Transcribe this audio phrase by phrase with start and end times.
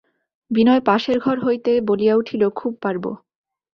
[0.51, 3.03] বিনয় পাশের ঘর হইতে বলিয়া উঠিল, খুব পারব।